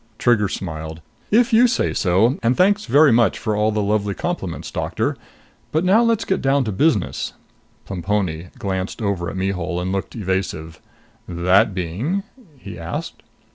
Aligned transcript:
Trigger 0.17 0.47
smiled. 0.49 0.99
"If 1.29 1.53
you 1.53 1.67
say 1.67 1.93
so. 1.93 2.39
And 2.41 2.57
thanks 2.57 2.85
very 2.85 3.11
much 3.11 3.37
for 3.37 3.55
all 3.55 3.71
the 3.71 3.83
lovely 3.83 4.15
compliments, 4.15 4.71
Doctor. 4.71 5.15
But 5.71 5.83
now 5.85 6.01
let's 6.01 6.25
get 6.25 6.41
down 6.41 6.63
to 6.63 6.71
business." 6.71 7.33
Plemponi 7.85 8.47
glanced 8.57 8.99
over 8.99 9.29
at 9.29 9.37
Mihul 9.37 9.79
and 9.79 9.91
looked 9.91 10.15
evasive. 10.15 10.81
"That 11.27 11.75
being?" 11.75 12.23
he 12.57 12.79
asked. 12.79 13.21